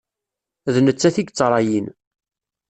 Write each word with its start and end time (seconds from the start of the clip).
D 0.73 0.75
nettat 0.85 1.17
i 1.21 1.23
yettṛayin. 1.23 1.87